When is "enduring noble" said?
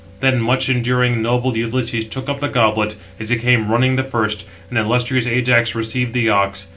0.67-1.55